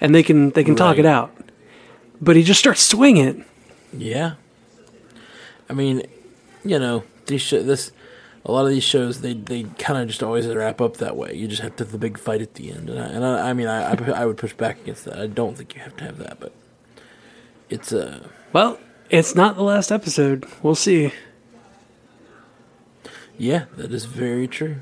and 0.00 0.14
they 0.14 0.22
can 0.22 0.50
they 0.50 0.64
can 0.64 0.74
talk 0.76 0.98
it 0.98 1.06
out. 1.06 1.34
But 2.20 2.36
he 2.36 2.42
just 2.42 2.60
starts 2.60 2.82
swinging. 2.82 3.44
Yeah. 3.96 4.32
I 5.68 5.72
mean, 5.72 6.02
you 6.64 6.78
know, 6.78 7.04
these 7.26 7.42
sh- 7.42 7.50
this 7.62 7.92
a 8.44 8.52
lot 8.52 8.64
of 8.64 8.70
these 8.70 8.84
shows 8.84 9.20
they 9.20 9.34
they 9.34 9.64
kind 9.78 10.00
of 10.00 10.08
just 10.08 10.22
always 10.22 10.46
wrap 10.46 10.80
up 10.80 10.96
that 10.98 11.16
way. 11.16 11.34
You 11.34 11.46
just 11.48 11.62
have 11.62 11.76
to 11.76 11.84
have 11.84 11.92
the 11.92 11.98
big 11.98 12.18
fight 12.18 12.40
at 12.40 12.54
the 12.54 12.70
end, 12.70 12.88
and 12.90 12.98
I, 12.98 13.06
and 13.06 13.24
I, 13.24 13.50
I 13.50 13.52
mean, 13.52 13.66
I, 13.66 13.92
I 13.92 14.22
I 14.22 14.26
would 14.26 14.36
push 14.36 14.54
back 14.54 14.80
against 14.80 15.04
that. 15.04 15.18
I 15.18 15.26
don't 15.26 15.56
think 15.56 15.74
you 15.74 15.80
have 15.82 15.96
to 15.98 16.04
have 16.04 16.18
that, 16.18 16.40
but 16.40 16.52
it's 17.68 17.92
uh 17.92 18.26
Well, 18.52 18.78
it's 19.10 19.34
not 19.34 19.56
the 19.56 19.62
last 19.62 19.92
episode. 19.92 20.46
We'll 20.62 20.74
see. 20.74 21.12
Yeah, 23.38 23.64
that 23.76 23.92
is 23.92 24.04
very 24.04 24.46
true. 24.48 24.76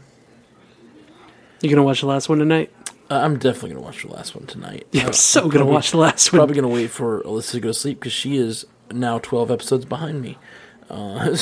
You 1.63 1.71
gonna 1.71 1.83
watch 1.83 2.01
the 2.01 2.07
last 2.07 2.29
one 2.29 2.39
tonight? 2.39 2.73
Uh, 3.11 3.15
I'm 3.21 3.39
definitely 3.39 3.71
gonna 3.71 3.83
watch 3.83 4.03
the 4.03 4.13
last 4.13 4.35
one 4.35 4.47
tonight. 4.47 4.87
Yeah, 4.93 5.07
I'm 5.07 5.13
so 5.13 5.43
gonna 5.43 5.53
probably- 5.59 5.73
watch 5.75 5.91
the 5.93 5.99
last 5.99 6.33
one. 6.33 6.41
Probably 6.41 6.55
gonna 6.57 6.69
wait 6.69 6.91
for 6.91 7.23
Alyssa 7.23 7.53
to 7.53 7.61
go 7.61 7.69
to 7.69 7.75
sleep 7.75 8.01
because 8.01 8.13
she 8.13 8.37
is 8.37 8.67
now 8.91 9.19
12 9.19 9.51
episodes 9.51 9.85
behind 9.85 10.21
me. 10.23 10.39
Uh, 10.91 11.31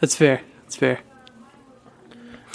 That's 0.00 0.14
fair. 0.14 0.42
That's 0.62 0.76
fair. 0.76 1.00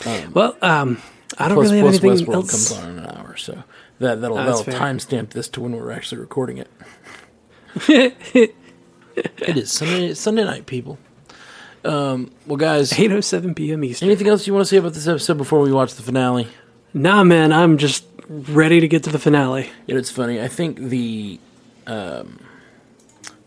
Um, 0.05 0.33
well, 0.33 0.57
um, 0.61 1.01
I 1.37 1.47
don't 1.47 1.55
plus, 1.57 1.71
really 1.71 1.77
have 1.79 1.85
plus 2.01 2.03
anything 2.03 2.25
Westworld 2.27 2.33
else. 2.33 2.51
comes 2.51 2.71
on 2.83 2.89
in 2.91 2.99
an 2.99 3.05
hour, 3.17 3.37
so 3.37 3.63
that 3.99 4.21
that'll 4.21 4.37
Oh, 4.37 4.45
that's 4.45 4.63
that'll 4.63 4.79
timestamp 4.79 5.29
this 5.31 5.47
to 5.49 5.61
when 5.61 5.71
we're 5.73 5.91
actually 5.91 6.19
recording 6.21 6.57
it. 6.57 6.69
It 9.13 9.57
is 9.57 9.69
Sunday 9.71 10.13
Sunday 10.13 10.43
night, 10.45 10.65
people. 10.65 10.97
Um, 11.83 12.31
well, 12.45 12.57
guys, 12.57 12.91
8:07 12.91 13.55
p.m. 13.55 13.83
Eastern. 13.83 14.09
anything 14.09 14.27
else 14.27 14.45
you 14.45 14.53
want 14.53 14.65
to 14.65 14.69
say 14.69 14.77
about 14.77 14.93
this 14.93 15.07
episode 15.07 15.37
before 15.37 15.59
we 15.61 15.71
watch 15.71 15.95
the 15.95 16.03
finale? 16.03 16.47
Nah, 16.93 17.23
man, 17.23 17.51
I'm 17.51 17.77
just 17.77 18.05
ready 18.27 18.79
to 18.79 18.87
get 18.87 19.03
to 19.03 19.09
the 19.09 19.19
finale. 19.19 19.69
You 19.87 19.95
know, 19.95 19.99
it's 19.99 20.11
funny. 20.11 20.41
I 20.41 20.47
think 20.47 20.77
the 20.77 21.39
um, 21.87 22.39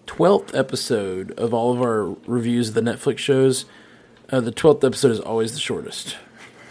twelfth 0.06 0.54
episode 0.54 1.30
of 1.32 1.54
all 1.54 1.72
of 1.72 1.80
our 1.80 2.16
reviews 2.26 2.70
of 2.70 2.74
the 2.74 2.80
Netflix 2.80 3.18
shows, 3.18 3.66
uh, 4.30 4.40
the 4.40 4.50
twelfth 4.52 4.82
episode 4.82 5.12
is 5.12 5.20
always 5.20 5.52
the 5.52 5.60
shortest 5.60 6.16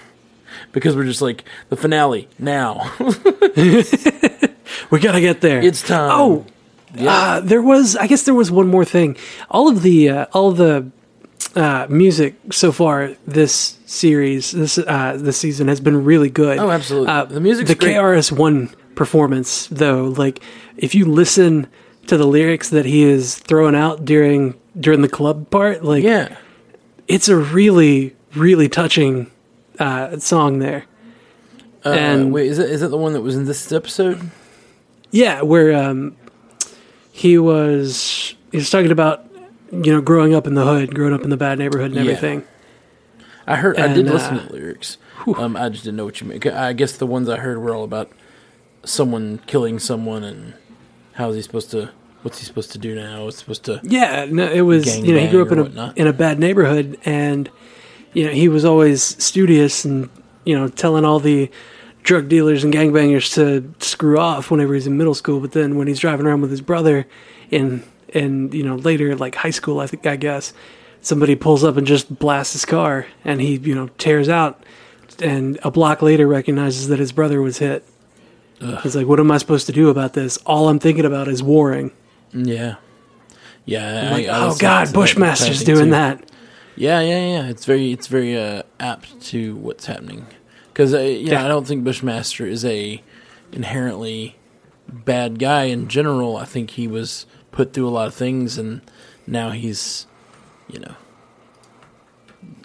because 0.74 0.96
we're 0.96 1.06
just 1.06 1.22
like 1.22 1.46
the 1.70 1.78
finale 1.78 2.28
now. 2.40 2.92
We 4.90 5.00
gotta 5.00 5.22
get 5.22 5.42
there. 5.42 5.60
it's 5.62 5.82
time. 5.82 6.10
oh, 6.12 6.46
uh, 7.00 7.40
there 7.42 7.62
was. 7.62 7.96
I 7.96 8.08
guess 8.08 8.24
there 8.24 8.34
was 8.34 8.52
one 8.52 8.68
more 8.68 8.86
thing. 8.86 9.18
All 9.50 9.68
of 9.68 9.82
the 9.82 10.10
uh, 10.10 10.26
all 10.34 10.50
of 10.50 10.58
the 10.58 10.90
uh, 11.56 11.88
music 11.90 12.36
so 12.52 12.72
far 12.72 13.16
this 13.28 13.78
series, 13.86 14.52
this 14.52 14.78
uh, 14.78 15.18
this 15.20 15.38
season 15.38 15.68
has 15.68 15.80
been 15.80 16.04
really 16.04 16.30
good. 16.30 16.58
Oh, 16.60 16.72
absolutely. 16.72 17.10
Uh, 17.10 17.26
The 17.26 17.40
music's 17.40 17.70
the 17.70 17.76
great. 17.76 17.96
KRS 17.96 18.32
One 18.32 18.70
performance, 18.96 19.68
though, 19.68 20.06
like 20.06 20.42
if 20.78 20.96
you 20.96 21.06
listen 21.06 21.68
to 22.08 22.18
the 22.18 22.26
lyrics 22.28 22.70
that 22.70 22.86
he 22.86 23.04
is 23.04 23.38
throwing 23.38 23.76
out 23.76 24.04
during 24.06 24.56
during 24.80 25.02
the 25.02 25.10
club 25.10 25.50
part, 25.50 25.84
like 25.84 26.04
yeah. 26.04 26.38
it's 27.08 27.28
a 27.30 27.36
really 27.38 28.16
really 28.36 28.68
touching 28.70 29.30
uh, 29.80 30.18
song 30.18 30.60
there. 30.60 30.86
Uh, 31.86 31.90
and- 31.90 32.34
wait, 32.34 32.48
is 32.48 32.60
it 32.60 32.70
is 32.70 32.82
it 32.82 32.90
the 32.90 32.98
one 32.98 33.14
that 33.14 33.22
was 33.22 33.36
in 33.36 33.46
this 33.46 33.72
episode? 33.72 34.30
Yeah, 35.12 35.44
where 35.44 35.74
um, 35.76 36.16
he 37.12 37.38
was 37.38 38.34
he 38.52 38.58
was 38.58 38.70
talking 38.72 38.92
about 38.92 39.26
you 39.74 39.92
know 39.92 40.02
growing 40.02 40.34
up 40.36 40.46
in 40.48 40.54
the 40.54 40.64
hood, 40.66 40.94
growing 40.94 41.14
up 41.14 41.24
in 41.24 41.30
the 41.30 41.38
bad 41.38 41.58
neighborhood 41.60 41.88
and 41.88 41.96
Yeah. 41.96 42.02
everything. 42.12 42.44
I 43.48 43.58
heard. 43.58 43.78
I 43.78 43.88
did 43.90 44.06
And, 44.06 44.10
listen 44.12 44.38
uh, 44.38 44.42
to 44.42 44.48
the 44.48 44.54
lyrics. 44.54 44.98
Um, 45.38 45.56
I 45.58 45.70
just 45.70 45.84
didn't 45.84 45.98
know 45.98 46.06
what 46.06 46.20
you 46.22 46.28
meant. 46.28 46.46
I 46.46 46.74
guess 46.74 46.94
the 46.98 47.06
ones 47.06 47.28
I 47.30 47.38
heard 47.38 47.58
were 47.58 47.74
all 47.76 47.84
about 47.84 48.12
someone 48.86 49.40
killing 49.48 49.80
someone 49.80 50.24
and 50.24 50.54
how 51.14 51.30
is 51.30 51.36
he 51.36 51.42
supposed 51.42 51.72
to? 51.72 51.90
What's 52.24 52.40
he 52.40 52.46
supposed 52.46 52.72
to 52.72 52.78
do 52.78 52.96
now? 52.96 53.28
It's 53.28 53.38
supposed 53.38 53.64
to. 53.66 53.82
Yeah, 53.84 54.26
no, 54.30 54.50
it 54.50 54.62
was 54.62 54.98
you 55.00 55.14
know 55.14 55.20
he 55.20 55.28
grew 55.28 55.42
up 55.46 55.52
in 55.52 55.60
a 55.60 55.64
whatnot. 55.64 55.98
in 55.98 56.08
a 56.08 56.14
bad 56.14 56.40
neighborhood, 56.40 56.98
and 57.06 57.50
you 58.14 58.26
know 58.26 58.32
he 58.32 58.48
was 58.48 58.64
always 58.64 59.04
studious 59.24 59.84
and 59.84 60.10
you 60.46 60.58
know 60.58 60.68
telling 60.70 61.04
all 61.04 61.20
the 61.20 61.50
drug 62.04 62.28
dealers 62.30 62.64
and 62.64 62.74
gangbangers 62.74 63.34
to 63.36 63.74
screw 63.86 64.18
off 64.20 64.52
whenever 64.52 64.74
he's 64.74 64.88
in 64.88 64.98
middle 64.98 65.14
school. 65.14 65.40
But 65.42 65.52
then 65.52 65.76
when 65.78 65.88
he's 65.88 66.00
driving 66.00 66.26
around 66.26 66.42
with 66.42 66.52
his 66.52 66.62
brother 66.62 67.06
in 67.52 67.84
and 68.14 68.54
you 68.54 68.64
know 68.64 68.76
later 68.76 69.16
like 69.16 69.36
high 69.36 69.50
school, 69.52 69.80
I 69.80 69.88
think 69.88 70.06
I 70.06 70.16
guess 70.16 70.54
somebody 71.02 71.36
pulls 71.36 71.64
up 71.64 71.78
and 71.78 71.86
just 71.88 72.18
blasts 72.20 72.54
his 72.54 72.66
car, 72.66 73.08
and 73.26 73.42
he 73.42 73.56
you 73.58 73.76
know 73.76 73.88
tears 73.98 74.30
out, 74.30 74.64
and 75.22 75.60
a 75.64 75.72
block 75.72 76.02
later 76.02 76.28
recognizes 76.28 76.88
that 76.90 77.00
his 77.00 77.12
brother 77.12 77.42
was 77.42 77.58
hit. 77.60 77.84
He's 78.82 78.96
like, 78.96 79.08
"What 79.08 79.20
am 79.20 79.30
I 79.30 79.38
supposed 79.40 79.66
to 79.66 79.74
do 79.74 79.90
about 79.90 80.14
this? 80.14 80.38
All 80.46 80.70
I'm 80.70 80.80
thinking 80.80 81.04
about 81.06 81.28
is 81.28 81.44
warring." 81.44 81.92
Yeah. 82.32 82.76
Yeah. 83.66 84.10
Like, 84.12 84.28
I- 84.28 84.38
I 84.38 84.46
oh 84.48 84.56
God, 84.58 84.94
Bushmaster's 84.94 85.64
doing 85.64 85.86
too. 85.86 85.92
that. 85.92 86.30
Yeah, 86.76 87.02
yeah, 87.02 87.26
yeah. 87.28 87.50
It's 87.50 87.66
very, 87.66 87.92
it's 87.92 88.08
very 88.08 88.36
uh, 88.38 88.64
apt 88.80 89.22
to 89.28 89.56
what's 89.58 89.86
happening 89.86 90.26
because 90.70 90.94
uh, 90.94 91.00
you 91.00 91.26
know, 91.26 91.32
Yeah. 91.34 91.46
I 91.46 91.48
don't 91.48 91.68
think 91.68 91.84
Bushmaster 91.84 92.48
is 92.48 92.64
a 92.66 93.02
inherently 93.52 94.38
bad 94.88 95.40
guy 95.40 95.66
in 95.66 95.88
general. 95.88 96.38
I 96.38 96.46
think 96.46 96.72
he 96.72 96.88
was 96.88 97.26
put 97.54 97.72
through 97.74 97.88
a 97.88 97.92
lot 97.92 98.08
of 98.08 98.14
things, 98.14 98.58
and 98.58 98.82
now 99.26 99.52
he's, 99.52 100.06
you 100.68 100.80
know, 100.80 100.96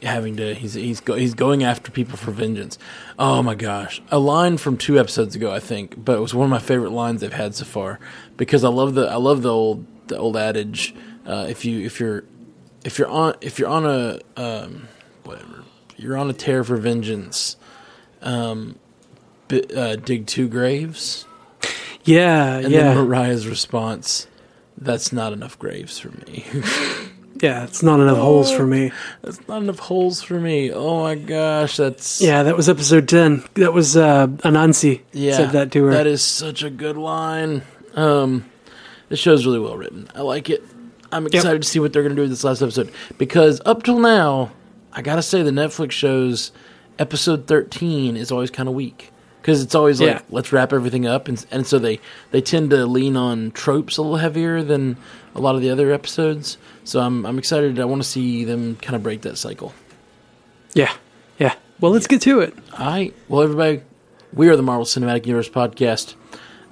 having 0.03 0.37
to. 0.37 0.55
He's 0.55 0.75
he's 0.75 1.01
go, 1.01 1.15
he's 1.15 1.35
going 1.35 1.63
after 1.63 1.91
people 1.93 2.17
for 2.17 2.33
vengeance. 2.33 2.79
Oh 3.19 3.43
my 3.43 3.55
gosh, 3.55 4.03
a 4.11 4.19
line 4.19 4.59
from 4.59 4.77
two 4.77 4.99
episodes 4.99 5.37
ago, 5.37 5.53
I 5.53 5.61
think, 5.61 6.05
but 6.05 6.17
it 6.19 6.21
was 6.21 6.35
one 6.35 6.45
of 6.45 6.51
my 6.51 6.59
favorite 6.59 6.91
lines 6.93 7.21
they've 7.21 7.33
had 7.33 7.55
so 7.55 7.65
far 7.65 8.01
because 8.37 8.65
I 8.65 8.69
love 8.69 8.95
the 8.95 9.07
I 9.09 9.17
love 9.17 9.43
the 9.43 9.53
old 9.53 9.87
the 10.09 10.19
old 10.19 10.37
adage. 10.37 10.95
Uh, 11.27 11.47
if 11.49 11.65
you 11.65 11.85
if 11.85 12.01
you're 12.01 12.25
if 12.85 12.99
you're 12.99 13.09
on 13.09 13.35
if 13.41 13.59
you're 13.59 13.69
on 13.69 13.85
a 13.87 14.19
um, 14.37 14.89
whatever 15.25 15.63
you're 15.97 16.17
on 16.17 16.31
a 16.31 16.33
tear 16.33 16.63
for 16.65 16.77
vengeance, 16.77 17.57
um, 18.23 18.79
bi- 19.49 19.67
uh, 19.77 19.97
dig 19.97 20.27
two 20.27 20.49
graves, 20.49 21.27
Yeah, 22.05 22.59
and 22.59 22.71
yeah, 22.71 22.95
then 22.95 22.97
Mariah's 22.97 23.47
response, 23.49 24.29
"That's 24.81 25.13
not 25.13 25.33
enough 25.33 25.59
graves 25.59 25.99
for 25.99 26.11
me. 26.11 26.47
yeah. 27.43 27.65
It's 27.65 27.83
not 27.83 28.01
enough 28.01 28.19
holes 28.19 28.51
for 28.51 28.67
me. 28.67 28.93
that's 29.23 29.47
not 29.49 29.63
enough 29.63 29.79
holes 29.79 30.23
for 30.23 30.39
me. 30.39 30.73
Oh 30.73 31.03
my 31.03 31.15
gosh, 31.15 31.77
that's 31.77 32.21
Yeah, 32.21 32.43
that 32.45 32.57
was 32.57 32.69
episode 32.69 33.09
ten. 33.09 33.45
That 33.55 33.73
was 33.73 33.97
uh, 33.97 34.27
Anansi 34.27 35.03
yeah. 35.13 35.37
said 35.37 35.51
that 35.53 35.73
to 35.73 35.85
her. 35.85 35.91
That 35.93 36.07
is 36.07 36.23
such 36.23 36.63
a 36.63 36.71
good 36.71 36.97
line. 36.97 37.63
Um, 37.95 38.45
the 39.09 39.17
show's 39.17 39.47
really 39.47 39.61
well 39.61 39.77
written. 39.77 40.09
I 40.15 40.23
like 40.23 40.51
it. 40.51 40.65
I'm 41.11 41.27
excited 41.27 41.63
to 41.63 41.69
see 41.69 41.81
what 41.81 41.93
they're 41.93 42.03
going 42.03 42.15
to 42.15 42.17
do 42.17 42.23
with 42.23 42.31
this 42.31 42.45
last 42.45 42.61
episode 42.61 42.93
because 43.17 43.63
up 43.65 43.83
till 43.83 43.99
now, 43.99 44.53
I 44.93 45.03
gotta 45.03 45.23
say 45.23 45.43
the 45.43 45.51
Netflix 45.51 45.93
shows 45.93 46.53
episode 46.99 47.47
13 47.47 48.17
is 48.17 48.31
always 48.31 48.51
kind 48.51 48.69
of 48.69 48.75
weak 48.75 49.11
because 49.41 49.63
it's 49.63 49.75
always 49.75 50.01
like 50.01 50.11
Yeah. 50.11 50.21
let's 50.31 50.53
wrap 50.53 50.73
everything 50.73 51.07
up 51.07 51.29
and 51.29 51.45
and 51.51 51.67
so 51.67 51.79
they 51.79 52.01
they 52.31 52.41
tend 52.41 52.71
to 52.71 52.87
lean 52.87 53.17
on 53.17 53.51
tropes 53.53 53.97
a 53.97 54.03
little 54.03 54.17
heavier 54.19 54.63
than 54.63 54.97
a 55.35 55.41
lot 55.41 55.55
of 55.55 55.61
the 55.61 55.71
other 55.71 55.93
episodes. 55.93 56.59
So 56.85 57.01
I'm 57.01 57.25
I'm 57.27 57.39
excited. 57.39 57.79
I 57.81 57.85
want 57.85 58.03
to 58.03 58.09
see 58.09 58.45
them 58.45 58.77
kind 58.77 58.97
of 58.97 59.03
break 59.03 59.23
that 59.23 59.39
cycle. 59.39 59.73
yeah, 60.75 60.93
yeah. 61.39 61.55
Well, 61.81 61.93
let's 61.93 62.07
get 62.09 62.23
to 62.23 62.41
it. 62.41 62.55
All 62.77 62.87
right. 62.87 63.15
Well, 63.29 63.43
everybody, 63.43 63.83
we 64.33 64.49
are 64.49 64.57
the 64.57 64.63
Marvel 64.63 64.85
Cinematic 64.85 65.27
Universe 65.27 65.49
podcast. 65.49 66.15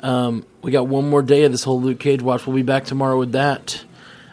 Um, 0.01 0.45
we 0.63 0.73
got 0.73 0.89
one 0.89 1.09
more 1.09 1.23
day 1.23 1.45
of 1.45 1.53
this 1.53 1.63
whole 1.65 1.81
Luke 1.81 2.01
Cage 2.01 2.23
watch. 2.23 2.47
We'll 2.47 2.57
be 2.57 2.63
back 2.63 2.85
tomorrow 2.85 3.17
with 3.19 3.33
that. 3.33 3.85